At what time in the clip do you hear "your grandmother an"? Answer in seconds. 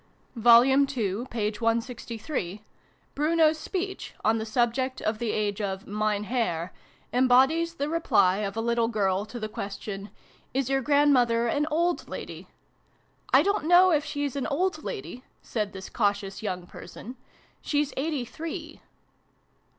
10.71-11.67